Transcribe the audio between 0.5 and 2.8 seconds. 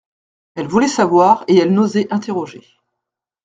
Elle voulait savoir et elle n'osait interroger.